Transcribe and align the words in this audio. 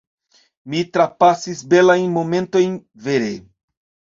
mi 0.69 0.79
trapasis 0.95 1.61
belajn 1.75 2.09
momentojn, 2.17 2.75
vere! 3.09 3.33